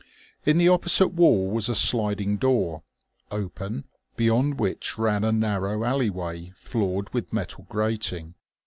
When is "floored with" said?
6.55-7.31